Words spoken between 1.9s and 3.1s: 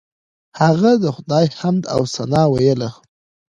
او ثنا ویله.